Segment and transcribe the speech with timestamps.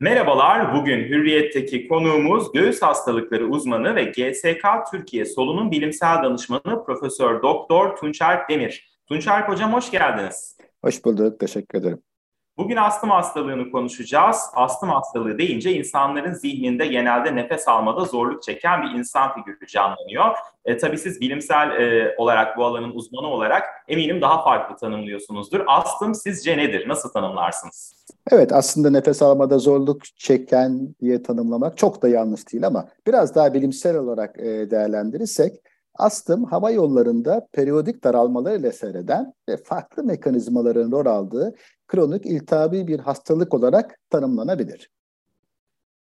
[0.00, 7.96] Merhabalar, bugün Hürriyet'teki konuğumuz göğüs hastalıkları uzmanı ve GSK Türkiye Solunum Bilimsel Danışmanı Profesör Doktor
[7.96, 8.98] Tunçer Demir.
[9.08, 10.56] Tunçer Hocam hoş geldiniz.
[10.84, 12.02] Hoş bulduk, teşekkür ederim.
[12.58, 14.36] Bugün astım hastalığını konuşacağız.
[14.54, 20.36] Astım hastalığı deyince insanların zihninde genelde nefes almada zorluk çeken bir insan figürü canlanıyor.
[20.64, 25.60] E, tabii siz bilimsel e, olarak bu alanın uzmanı olarak eminim daha farklı tanımlıyorsunuzdur.
[25.66, 26.88] Astım sizce nedir?
[26.88, 28.04] Nasıl tanımlarsınız?
[28.30, 33.54] Evet aslında nefes almada zorluk çeken diye tanımlamak çok da yanlış değil ama biraz daha
[33.54, 35.52] bilimsel olarak e, değerlendirirsek
[35.98, 41.54] astım hava yollarında periyodik daralmalar ile seyreden ve farklı mekanizmaların rol aldığı
[41.88, 44.90] kronik iltihabi bir hastalık olarak tanımlanabilir.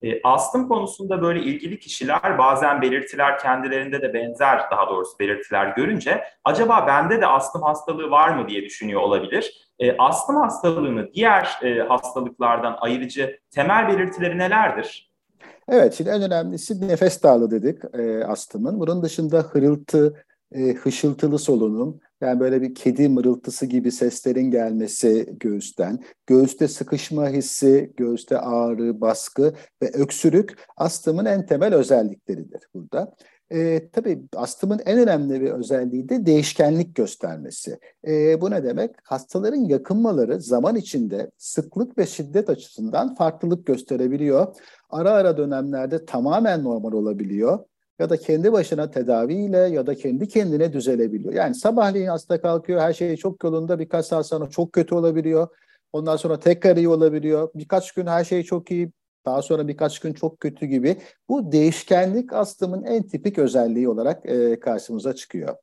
[0.01, 6.23] E, astım konusunda böyle ilgili kişiler bazen belirtiler kendilerinde de benzer daha doğrusu belirtiler görünce
[6.43, 9.71] acaba bende de astım hastalığı var mı diye düşünüyor olabilir.
[9.79, 15.14] E, astım hastalığını diğer e, hastalıklardan ayırıcı temel belirtileri nelerdir?
[15.69, 18.79] Evet, şimdi en önemlisi nefes darlığı dedik e, astımın.
[18.79, 26.03] Bunun dışında hırıltı, e, hışıltılı solunum, yani böyle bir kedi mırıltısı gibi seslerin gelmesi göğüsten,
[26.27, 33.15] göğüste sıkışma hissi, göğüste ağrı, baskı ve öksürük astımın en temel özellikleridir burada.
[33.51, 37.79] E, tabii astımın en önemli bir özelliği de değişkenlik göstermesi.
[38.07, 38.91] E, bu ne demek?
[39.03, 44.55] Hastaların yakınmaları zaman içinde sıklık ve şiddet açısından farklılık gösterebiliyor.
[44.89, 47.59] Ara ara dönemlerde tamamen normal olabiliyor
[47.99, 51.33] ya da kendi başına tedaviyle ya da kendi kendine düzelebiliyor.
[51.33, 55.47] Yani sabahleyin hasta kalkıyor, her şey çok yolunda, birkaç saat sonra çok kötü olabiliyor.
[55.93, 57.49] Ondan sonra tekrar iyi olabiliyor.
[57.55, 58.91] Birkaç gün her şey çok iyi,
[59.25, 60.97] daha sonra birkaç gün çok kötü gibi.
[61.29, 65.55] Bu değişkenlik astımın en tipik özelliği olarak e, karşımıza çıkıyor.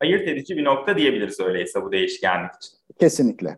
[0.00, 2.78] Ayırt edici bir nokta diyebiliriz öyleyse bu değişkenlik için.
[3.00, 3.56] Kesinlikle.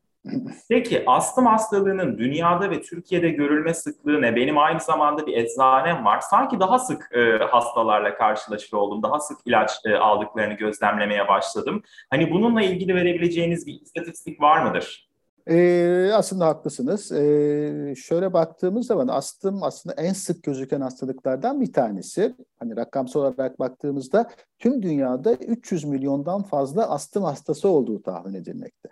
[0.69, 4.37] Peki astım hastalığının dünyada ve Türkiye'de görülme sıklığı ne?
[4.37, 6.21] Benim aynı zamanda bir eczanem var.
[6.21, 9.03] Sanki daha sık e, hastalarla karşılaşır oldum.
[9.03, 11.83] Daha sık ilaç e, aldıklarını gözlemlemeye başladım.
[12.11, 15.12] Hani bununla ilgili verebileceğiniz bir istatistik var mıdır?
[15.49, 17.13] Ee, aslında haklısınız.
[17.13, 22.35] Ee, şöyle baktığımız zaman astım aslında en sık gözüken hastalıklardan bir tanesi.
[22.59, 28.89] Hani rakamsal olarak baktığımızda tüm dünyada 300 milyondan fazla astım hastası olduğu tahmin edilmekte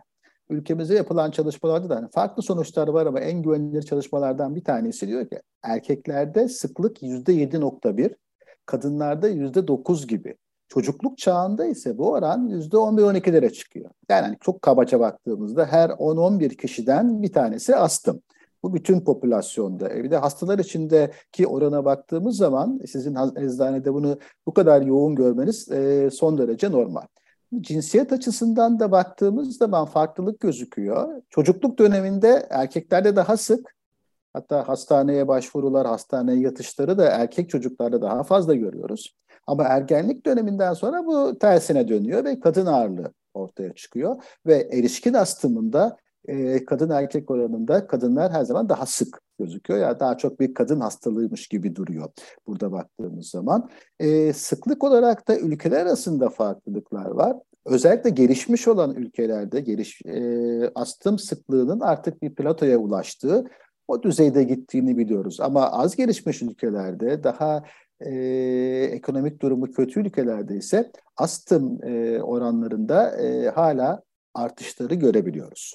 [0.51, 5.29] ülkemizde yapılan çalışmalarda da hani farklı sonuçlar var ama en güvenilir çalışmalardan bir tanesi diyor
[5.29, 8.15] ki erkeklerde sıklık %7.1,
[8.67, 10.37] kadınlarda %9 gibi.
[10.71, 13.91] Çocukluk çağında ise bu oran %11-12'lere çıkıyor.
[14.09, 18.23] Yani hani çok kabaca baktığımızda her 10-11 kişiden bir tanesi astım.
[18.63, 19.95] Bu bütün popülasyonda.
[19.95, 25.69] E, bir de hastalar içindeki orana baktığımız zaman sizin eczanede bunu bu kadar yoğun görmeniz
[26.15, 27.07] son derece normal.
[27.61, 31.23] Cinsiyet açısından da baktığımız zaman farklılık gözüküyor.
[31.31, 33.75] Çocukluk döneminde erkeklerde daha sık,
[34.33, 39.15] hatta hastaneye başvurular, hastaneye yatışları da erkek çocuklarda daha fazla görüyoruz.
[39.51, 44.23] Ama ergenlik döneminden sonra bu tersine dönüyor ve kadın ağırlığı ortaya çıkıyor.
[44.47, 45.97] Ve erişkin astımında
[46.29, 49.81] e, kadın erkek oranında kadınlar her zaman daha sık gözüküyor.
[49.81, 52.11] Yani daha çok bir kadın hastalığıymış gibi duruyor
[52.47, 53.71] burada baktığımız zaman.
[54.01, 57.37] E, sıklık olarak da ülkeler arasında farklılıklar var.
[57.65, 63.45] Özellikle gelişmiş olan ülkelerde geliş, e, astım sıklığının artık bir platoya ulaştığı
[63.89, 65.41] o düzeyde gittiğini biliyoruz.
[65.41, 67.63] Ama az gelişmiş ülkelerde daha
[68.01, 68.15] e,
[68.93, 74.03] ekonomik durumu kötü ülkelerde ise astım e, oranlarında e, hala
[74.35, 75.75] artışları görebiliyoruz.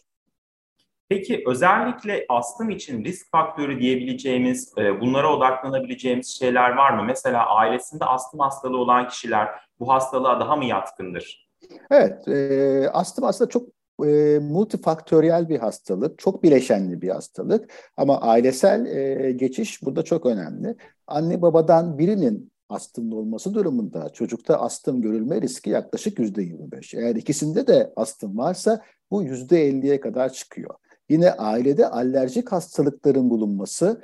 [1.09, 7.03] Peki özellikle astım için risk faktörü diyebileceğimiz, e, bunlara odaklanabileceğimiz şeyler var mı?
[7.03, 9.47] Mesela ailesinde astım hastalığı olan kişiler
[9.79, 11.49] bu hastalığa daha mı yatkındır?
[11.91, 17.71] Evet, e, astım aslında çok e, multifaktöriyel bir hastalık, çok bileşenli bir hastalık.
[17.97, 20.75] Ama ailesel e, geçiş burada çok önemli.
[21.07, 26.93] Anne babadan birinin astımlı olması durumunda çocukta astım görülme riski yaklaşık yüzde 25.
[26.93, 30.75] Eğer ikisinde de astım varsa bu yüzde 50'ye kadar çıkıyor.
[31.09, 34.01] Yine ailede alerjik hastalıkların bulunması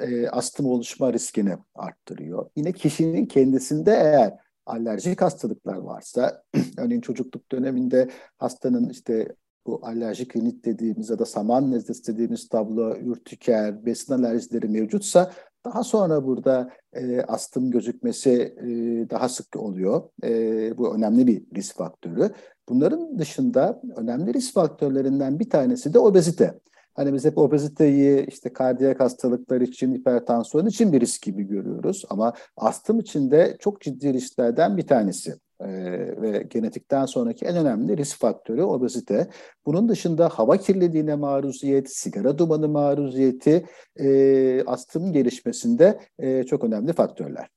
[0.00, 2.50] e, astım oluşma riskini arttırıyor.
[2.56, 6.42] Yine kişinin kendisinde eğer alerjik hastalıklar varsa,
[6.78, 8.08] örneğin çocukluk döneminde
[8.38, 9.28] hastanın işte
[9.66, 15.32] bu alerjik rinit dediğimiz ya da saman nezlesi dediğimiz tablo, ürtiker, besin alerjileri mevcutsa
[15.66, 18.66] daha sonra burada e, astım gözükmesi e,
[19.10, 20.02] daha sık oluyor.
[20.24, 22.30] E, bu önemli bir risk faktörü.
[22.68, 26.60] Bunların dışında önemli risk faktörlerinden bir tanesi de obezite.
[26.96, 32.04] Hani biz hep obeziteyi işte kardiyak hastalıklar için, hipertansiyon için bir risk gibi görüyoruz.
[32.10, 35.34] Ama astım için de çok ciddi risklerden bir tanesi.
[35.60, 35.66] e,
[36.22, 39.28] ve genetikten sonraki en önemli risk faktörü obezite.
[39.66, 43.66] Bunun dışında hava kirliliğine maruziyet, sigara dumanı maruziyeti
[43.96, 47.55] e, astımın gelişmesinde e, çok önemli faktörler.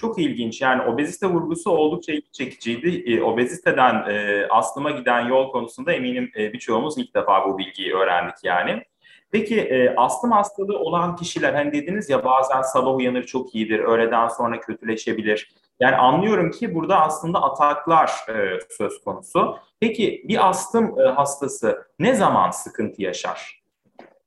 [0.00, 0.60] Çok ilginç.
[0.60, 3.12] Yani obezite vurgusu oldukça ilgi çekiciydi.
[3.12, 8.34] E, obeziteden e, astıma giden yol konusunda eminim e, birçoğumuz ilk defa bu bilgiyi öğrendik
[8.44, 8.82] yani.
[9.32, 14.28] Peki e, astım hastalığı olan kişiler hani dediniz ya bazen sabah uyanır çok iyidir, öğleden
[14.28, 15.54] sonra kötüleşebilir.
[15.80, 19.56] Yani anlıyorum ki burada aslında ataklar e, söz konusu.
[19.80, 23.59] Peki bir astım e, hastası ne zaman sıkıntı yaşar?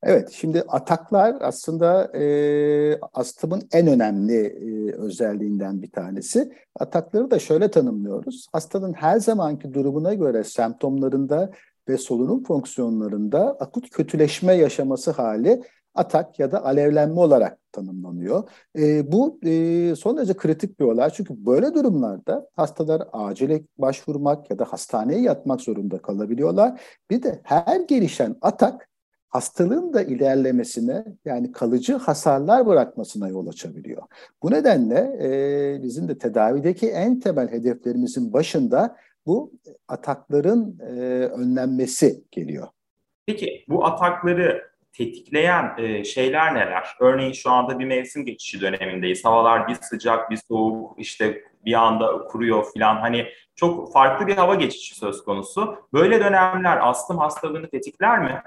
[0.05, 6.51] Evet, şimdi ataklar aslında e, astımın en önemli e, özelliğinden bir tanesi.
[6.79, 8.47] Atakları da şöyle tanımlıyoruz.
[8.51, 11.51] Hastanın her zamanki durumuna göre semptomlarında
[11.89, 15.63] ve solunum fonksiyonlarında akut kötüleşme yaşaması hali
[15.95, 18.49] atak ya da alevlenme olarak tanımlanıyor.
[18.77, 24.59] E, bu e, son derece kritik bir olay çünkü böyle durumlarda hastalar acile başvurmak ya
[24.59, 26.81] da hastaneye yatmak zorunda kalabiliyorlar.
[27.09, 28.89] Bir de her gelişen atak
[29.33, 34.03] hastalığın da ilerlemesine yani kalıcı hasarlar bırakmasına yol açabiliyor.
[34.43, 39.51] Bu nedenle e, bizim de tedavideki en temel hedeflerimizin başında bu
[39.87, 40.93] atakların e,
[41.25, 42.67] önlenmesi geliyor.
[43.25, 46.87] Peki bu atakları tetikleyen e, şeyler neler?
[46.99, 49.25] Örneğin şu anda bir mevsim geçişi dönemindeyiz.
[49.25, 52.95] Havalar bir sıcak, bir soğuk, işte bir anda kuruyor filan.
[52.95, 53.25] Hani
[53.55, 55.75] çok farklı bir hava geçişi söz konusu.
[55.93, 58.41] Böyle dönemler astım hastalığını tetikler mi?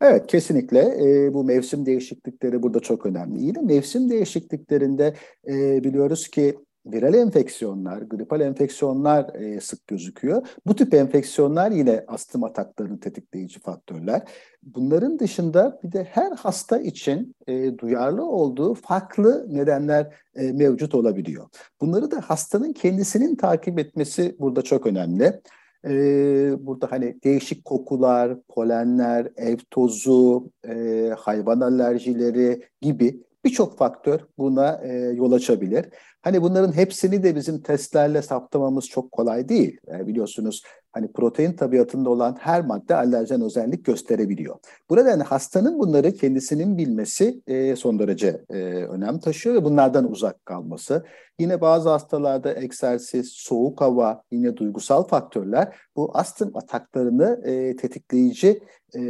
[0.00, 3.42] Evet kesinlikle e, bu mevsim değişiklikleri burada çok önemli.
[3.42, 5.14] Yine mevsim değişikliklerinde
[5.48, 6.56] e, biliyoruz ki
[6.86, 10.46] viral enfeksiyonlar, gripal enfeksiyonlar e, sık gözüküyor.
[10.66, 14.22] Bu tip enfeksiyonlar yine astım ataklarını tetikleyici faktörler.
[14.62, 21.46] Bunların dışında bir de her hasta için e, duyarlı olduğu farklı nedenler e, mevcut olabiliyor.
[21.80, 25.40] Bunları da hastanın kendisinin takip etmesi burada çok önemli.
[25.86, 34.80] Ee, burada hani değişik kokular, polenler, ev tozu, e, hayvan alerjileri gibi birçok faktör buna
[34.84, 35.86] e, yol açabilir.
[36.22, 39.78] Hani bunların hepsini de bizim testlerle saptamamız çok kolay değil.
[39.88, 40.62] E, biliyorsunuz
[40.92, 44.56] hani protein tabiatında olan her madde alerjen özellik gösterebiliyor.
[44.90, 50.46] Bu nedenle hastanın bunları kendisinin bilmesi e, son derece e, önem taşıyor ve bunlardan uzak
[50.46, 51.04] kalması.
[51.38, 58.62] Yine bazı hastalarda egzersiz, soğuk hava, yine duygusal faktörler bu astım ataklarını e, tetikleyici
[58.94, 59.00] e,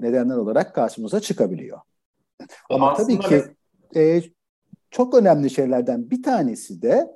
[0.00, 1.78] nedenler olarak karşımıza çıkabiliyor.
[2.70, 3.44] Ama tabii ki
[3.96, 4.22] e,
[4.90, 7.08] çok önemli şeylerden bir tanesi de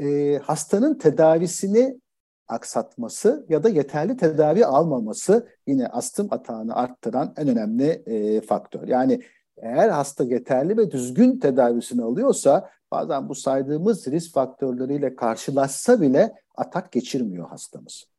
[0.00, 2.00] e, hastanın tedavisini
[2.48, 8.88] aksatması ya da yeterli tedavi almaması yine astım atağını arttıran en önemli e, faktör.
[8.88, 9.22] Yani
[9.56, 16.92] eğer hasta yeterli ve düzgün tedavisini alıyorsa bazen bu saydığımız risk faktörleriyle karşılaşsa bile atak
[16.92, 18.10] geçirmiyor hastamız.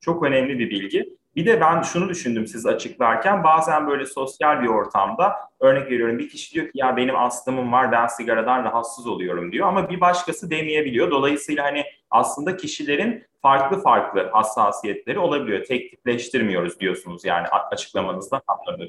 [0.00, 1.16] Çok önemli bir bilgi.
[1.36, 6.28] Bir de ben şunu düşündüm siz açıklarken bazen böyle sosyal bir ortamda örnek veriyorum bir
[6.28, 10.50] kişi diyor ki ya benim astımım var ben sigaradan rahatsız oluyorum diyor ama bir başkası
[10.50, 11.10] demeyebiliyor.
[11.10, 15.64] Dolayısıyla hani aslında kişilerin farklı farklı hassasiyetleri olabiliyor.
[15.64, 18.88] Tek tipleştirmiyoruz diyorsunuz yani açıklamanızda anladım.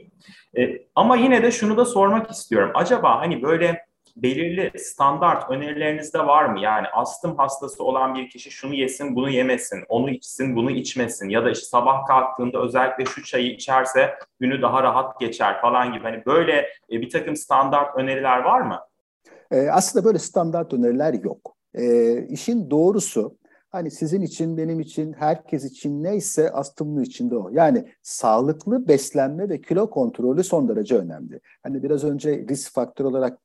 [0.58, 2.72] E, ama yine de şunu da sormak istiyorum.
[2.74, 3.87] Acaba hani böyle
[4.24, 6.60] belirli standart önerilerinizde var mı?
[6.60, 11.46] Yani astım hastası olan bir kişi şunu yesin, bunu yemesin, onu içsin, bunu içmesin ya
[11.46, 16.04] da işte sabah kalktığında özellikle şu çayı içerse günü daha rahat geçer falan gibi.
[16.04, 16.54] Hani böyle
[16.92, 18.80] e, bir takım standart öneriler var mı?
[19.52, 21.56] E, aslında böyle standart öneriler yok.
[21.74, 23.38] E, işin doğrusu
[23.70, 27.50] hani sizin için, benim için, herkes için neyse astımlı için de o.
[27.52, 31.40] Yani sağlıklı beslenme ve kilo kontrolü son derece önemli.
[31.64, 33.40] Hani biraz önce risk faktörü olarak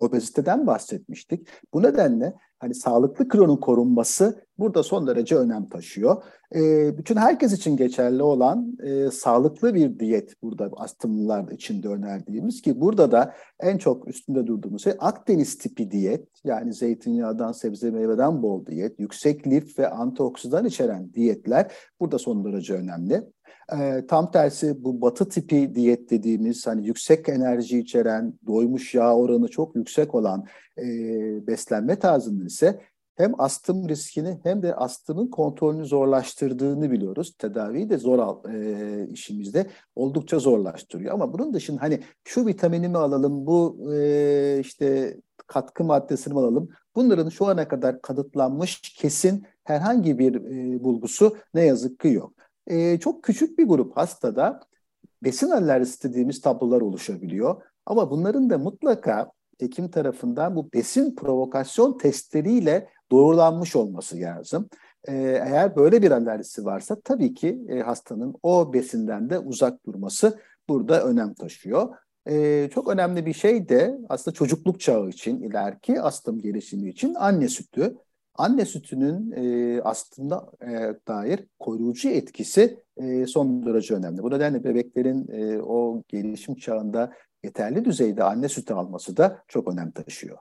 [0.00, 1.48] obeziteden bahsetmiştik.
[1.74, 6.22] Bu nedenle hani sağlıklı kilonun korunması burada son derece önem taşıyor.
[6.54, 12.80] E, bütün herkes için geçerli olan e, sağlıklı bir diyet burada astımlılar içinde önerdiğimiz ki
[12.80, 18.66] burada da en çok üstünde durduğumuz şey Akdeniz tipi diyet yani zeytinyağından sebze meyveden bol
[18.66, 23.22] diyet, yüksek lif ve antioksidan içeren diyetler burada son derece önemli.
[23.78, 29.48] E, tam tersi bu batı tipi diyet dediğimiz hani yüksek enerji içeren, doymuş yağ oranı
[29.48, 30.46] çok yüksek olan
[30.78, 30.86] e,
[31.46, 32.80] beslenme tarzının ise
[33.16, 37.34] hem astım riskini hem de astımın kontrolünü zorlaştırdığını biliyoruz.
[37.38, 41.14] Tedaviyi de zor al, e, işimizde oldukça zorlaştırıyor.
[41.14, 46.68] Ama bunun dışında hani şu vitaminimi mi alalım, bu e, işte katkı maddesini alalım?
[46.96, 52.33] Bunların şu ana kadar kanıtlanmış kesin herhangi bir e, bulgusu ne yazık ki yok
[52.66, 54.60] e, çok küçük bir grup hastada
[55.22, 57.62] besin alerjisi dediğimiz tablolar oluşabiliyor.
[57.86, 59.30] Ama bunların da mutlaka
[59.60, 64.68] hekim tarafından bu besin provokasyon testleriyle doğrulanmış olması lazım.
[65.08, 65.14] E,
[65.46, 71.04] eğer böyle bir alerjisi varsa tabii ki e, hastanın o besinden de uzak durması burada
[71.04, 71.96] önem taşıyor.
[72.28, 77.48] E, çok önemli bir şey de aslında çocukluk çağı için, ileriki astım gelişimi için anne
[77.48, 77.96] sütü.
[78.34, 84.22] Anne sütünün e, aslında e, dair koruyucu etkisi e, son derece önemli.
[84.22, 87.12] Bu nedenle bebeklerin e, o gelişim çağında
[87.44, 90.38] yeterli düzeyde anne sütü alması da çok önem taşıyor.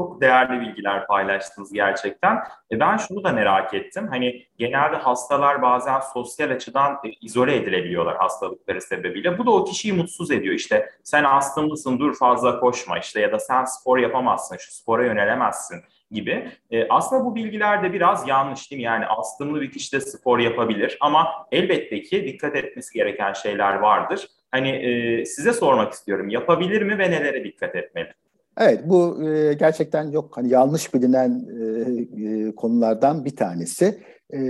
[0.00, 2.38] Çok değerli bilgiler paylaştınız gerçekten.
[2.72, 4.08] E ben şunu da merak ettim.
[4.10, 9.38] Hani genelde hastalar bazen sosyal açıdan e, izole edilebiliyorlar hastalıkları sebebiyle.
[9.38, 10.54] Bu da o kişiyi mutsuz ediyor.
[10.54, 15.82] İşte sen astımlısın dur fazla koşma işte ya da sen spor yapamazsın, şu spora yönelemezsin
[16.10, 16.50] gibi.
[16.70, 18.84] E, aslında bu bilgiler de biraz yanlış değil mi?
[18.84, 24.26] Yani astımlı bir kişi de spor yapabilir ama elbette ki dikkat etmesi gereken şeyler vardır.
[24.50, 26.28] Hani e, size sormak istiyorum.
[26.28, 28.12] Yapabilir mi ve nelere dikkat etmeli?
[28.58, 31.90] Evet bu e, gerçekten yok hani yanlış bilinen e,
[32.24, 34.02] e, konulardan bir tanesi.
[34.30, 34.40] E,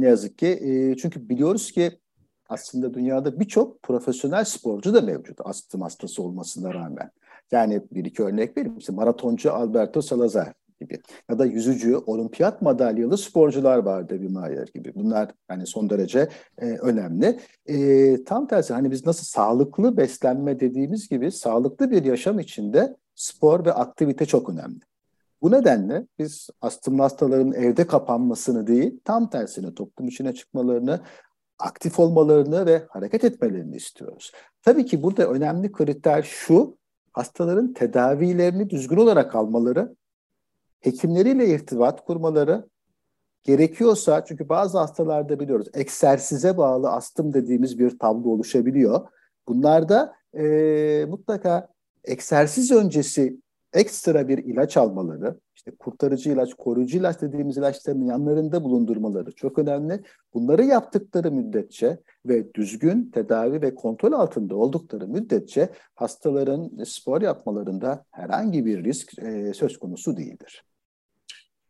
[0.00, 1.90] ne yazık ki e, çünkü biliyoruz ki
[2.48, 7.10] aslında dünyada birçok profesyonel sporcu da mevcut astım hastası olmasına rağmen.
[7.52, 8.78] Yani bir iki örnek vereyim.
[8.78, 14.94] İşte maratoncu Alberto Salazar gibi ya da yüzücü, olimpiyat madalyalı sporcular var Debbie Mayer gibi.
[14.94, 16.28] Bunlar yani son derece
[16.58, 17.38] e, önemli.
[17.66, 23.64] E, tam tersi hani biz nasıl sağlıklı beslenme dediğimiz gibi sağlıklı bir yaşam içinde spor
[23.64, 24.80] ve aktivite çok önemli.
[25.42, 31.00] Bu nedenle biz astımlı hastaların evde kapanmasını değil, tam tersine toplum içine çıkmalarını,
[31.58, 34.32] aktif olmalarını ve hareket etmelerini istiyoruz.
[34.62, 36.76] Tabii ki burada önemli kriter şu,
[37.12, 39.96] hastaların tedavilerini düzgün olarak almaları,
[40.80, 42.68] hekimleriyle irtibat kurmaları,
[43.42, 49.08] gerekiyorsa çünkü bazı hastalarda biliyoruz egzersize bağlı astım dediğimiz bir tablo oluşabiliyor.
[49.48, 51.71] Bunlarda e, mutlaka
[52.04, 53.36] egzersiz öncesi
[53.72, 60.00] ekstra bir ilaç almaları, işte kurtarıcı ilaç, koruyucu ilaç dediğimiz ilaçların yanlarında bulundurmaları çok önemli.
[60.34, 68.64] Bunları yaptıkları müddetçe ve düzgün tedavi ve kontrol altında oldukları müddetçe hastaların spor yapmalarında herhangi
[68.64, 70.64] bir risk e, söz konusu değildir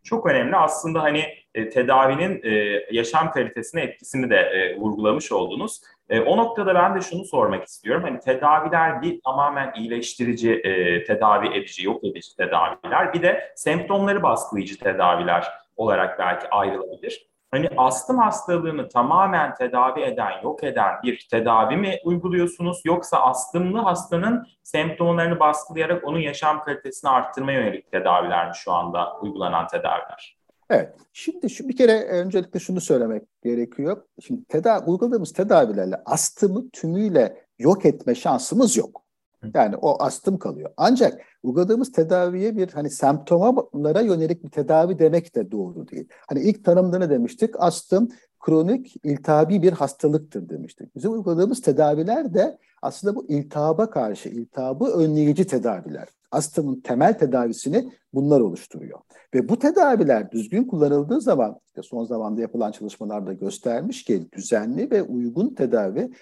[0.04, 0.56] çok önemli.
[0.56, 1.24] Aslında hani
[1.54, 5.80] e, tedavinin e, yaşam kalitesine etkisini de e, vurgulamış oldunuz.
[6.12, 8.02] E, o noktada ben de şunu sormak istiyorum.
[8.02, 13.14] Hani tedaviler bir tamamen iyileştirici, e, tedavi edici, yok edici tedaviler.
[13.14, 17.26] Bir de semptomları baskılayıcı tedaviler olarak belki ayrılabilir.
[17.50, 24.46] Hani astım hastalığını tamamen tedavi eden, yok eden bir tedavi mi uyguluyorsunuz yoksa astımlı hastanın
[24.62, 30.41] semptomlarını baskılayarak onun yaşam kalitesini arttırmaya yönelik tedaviler mi şu anda uygulanan tedaviler?
[30.72, 30.94] Evet.
[31.12, 34.02] Şimdi şu bir kere öncelikle şunu söylemek gerekiyor.
[34.20, 39.02] Şimdi tedavi uyguladığımız tedavilerle astımı tümüyle yok etme şansımız yok.
[39.54, 40.70] Yani o astım kalıyor.
[40.76, 46.08] Ancak uyguladığımız tedaviye bir hani semptomlara yönelik bir tedavi demek de doğru değil.
[46.28, 47.54] Hani ilk tanımda ne demiştik?
[47.58, 48.08] Astım
[48.42, 50.96] kronik iltihabi bir hastalıktır demiştik.
[50.96, 56.08] Bizim uyguladığımız tedaviler de aslında bu iltihaba karşı, iltihabı önleyici tedaviler.
[56.30, 58.98] Astımın temel tedavisini bunlar oluşturuyor.
[59.34, 65.02] Ve bu tedaviler düzgün kullanıldığı zaman, işte son zamanda yapılan çalışmalarda göstermiş ki düzenli ve
[65.02, 66.12] uygun tedavi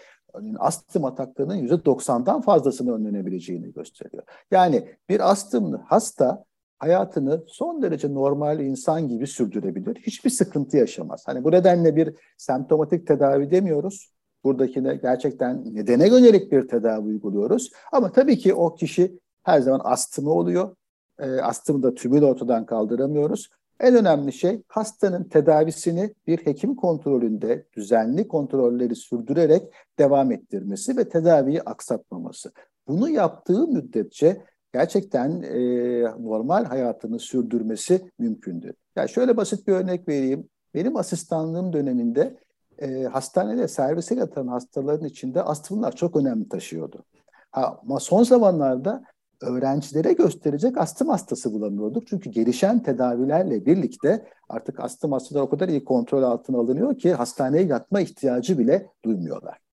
[0.58, 4.22] astım ataklarının %90'dan fazlasını önlenebileceğini gösteriyor.
[4.50, 6.44] Yani bir astımlı hasta
[6.80, 9.96] hayatını son derece normal insan gibi sürdürebilir.
[9.96, 11.22] Hiçbir sıkıntı yaşamaz.
[11.26, 14.12] Hani bu nedenle bir semptomatik tedavi demiyoruz.
[14.44, 17.70] Buradakine gerçekten nedene yönelik bir tedavi uyguluyoruz.
[17.92, 20.76] Ama tabii ki o kişi her zaman astımı oluyor.
[21.18, 23.48] E, astımı da tümünü ortadan kaldıramıyoruz.
[23.80, 29.62] En önemli şey hastanın tedavisini bir hekim kontrolünde düzenli kontrolleri sürdürerek
[29.98, 32.52] devam ettirmesi ve tedaviyi aksatmaması.
[32.88, 34.42] Bunu yaptığı müddetçe
[34.72, 38.74] gerçekten e, normal hayatını sürdürmesi mümkündür.
[38.96, 40.48] Yani şöyle basit bir örnek vereyim.
[40.74, 42.38] Benim asistanlığım döneminde
[42.78, 47.04] e, hastanede servise yatan hastaların içinde astımlar çok önemli taşıyordu.
[47.50, 49.04] Ha, ama son zamanlarda
[49.40, 52.06] öğrencilere gösterecek astım hastası bulamıyorduk.
[52.06, 57.64] Çünkü gelişen tedavilerle birlikte artık astım hastaları o kadar iyi kontrol altına alınıyor ki hastaneye
[57.64, 59.69] yatma ihtiyacı bile duymuyorlar.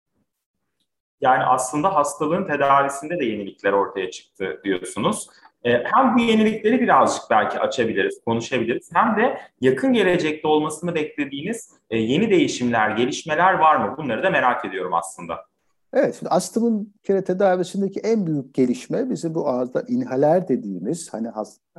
[1.23, 5.29] Yani aslında hastalığın tedavisinde de yenilikler ortaya çıktı diyorsunuz.
[5.65, 8.91] Ee, hem bu yenilikleri birazcık belki açabiliriz, konuşabiliriz.
[8.95, 13.95] Hem de yakın gelecekte olmasını beklediğiniz e, yeni değişimler, gelişmeler var mı?
[13.97, 15.52] Bunları da merak ediyorum aslında.
[15.95, 21.29] Evet, şimdi astımın kere tedavisindeki en büyük gelişme bizim bu ağızda inhaler dediğimiz, hani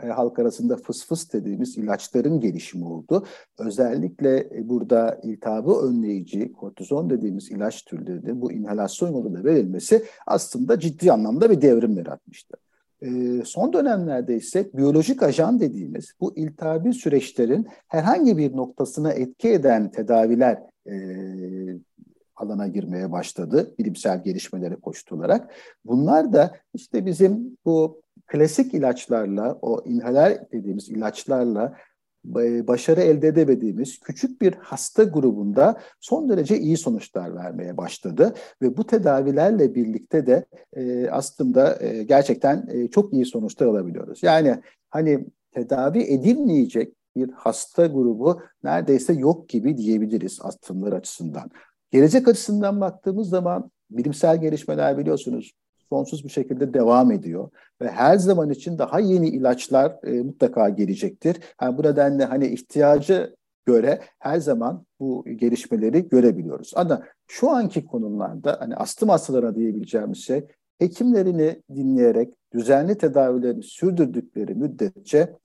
[0.04, 3.26] e, halk arasında fıs fıs dediğimiz ilaçların gelişimi oldu.
[3.60, 11.12] Özellikle e, burada iltihabı önleyici, kortizon dediğimiz ilaç türlerinin bu inhalasyon yoluyla verilmesi aslında ciddi
[11.12, 12.58] anlamda bir devrim yaratmıştı.
[13.02, 13.10] E,
[13.46, 20.60] son dönemlerde ise biyolojik ajan dediğimiz bu iltihabi süreçlerin herhangi bir noktasına etki eden tedaviler
[22.36, 25.54] alana girmeye başladı bilimsel gelişmelere koştularak.
[25.86, 31.74] Bunlar da işte bizim bu klasik ilaçlarla, o inhaler dediğimiz ilaçlarla
[32.68, 38.88] başarı elde edemediğimiz küçük bir hasta grubunda son derece iyi sonuçlar vermeye başladı ve bu
[38.88, 44.24] tedavilerle birlikte de e, aslında e, gerçekten e, çok iyi sonuçlar alabiliyoruz.
[44.24, 51.50] Yani hani tedavi edilmeyecek bir hasta grubu neredeyse yok gibi diyebiliriz astımlar açısından.
[51.94, 55.52] Gelecek açısından baktığımız zaman bilimsel gelişmeler biliyorsunuz
[55.90, 57.50] sonsuz bir şekilde devam ediyor
[57.82, 61.40] ve her zaman için daha yeni ilaçlar e, mutlaka gelecektir.
[61.62, 63.36] Yani bu nedenle hani ihtiyacı
[63.66, 66.72] göre her zaman bu gelişmeleri görebiliyoruz.
[66.76, 70.48] Ama şu anki konumlarda hani astım hastalarına diyebileceğimiz şey
[70.80, 75.38] hekimlerini dinleyerek düzenli tedavilerini sürdürdükleri müddetçe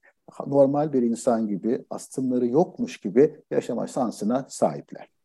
[0.47, 5.18] normal bir insan gibi astımları yokmuş gibi yaşama şansına sahipler.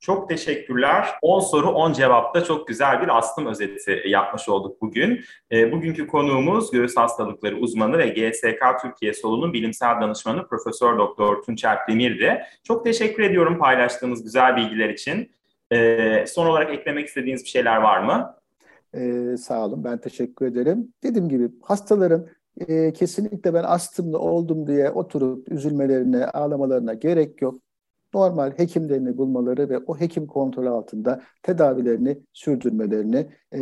[0.00, 1.08] Çok teşekkürler.
[1.22, 5.20] 10 soru 10 cevapta çok güzel bir astım özeti yapmış olduk bugün.
[5.52, 11.78] E, bugünkü konuğumuz göğüs hastalıkları uzmanı ve GSK Türkiye Solu'nun bilimsel danışmanı Profesör Doktor Tunçer
[11.88, 12.42] Demir'di.
[12.64, 15.30] Çok teşekkür ediyorum paylaştığınız güzel bilgiler için.
[15.72, 18.34] E, son olarak eklemek istediğiniz bir şeyler var mı?
[18.94, 20.92] E, sağ olun, ben teşekkür ederim.
[21.02, 22.26] Dediğim gibi hastaların
[22.68, 27.60] e, kesinlikle ben astımlı oldum diye oturup üzülmelerine, ağlamalarına gerek yok
[28.14, 33.60] normal hekimlerini bulmaları ve o hekim kontrolü altında tedavilerini sürdürmelerini e,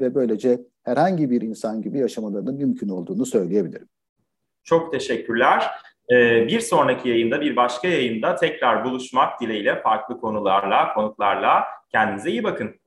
[0.00, 3.88] ve böylece herhangi bir insan gibi yaşamalarının mümkün olduğunu söyleyebilirim.
[4.64, 5.70] Çok teşekkürler.
[6.12, 11.64] Ee, bir sonraki yayında, bir başka yayında tekrar buluşmak dileğiyle farklı konularla, konuklarla.
[11.92, 12.80] Kendinize iyi bakın.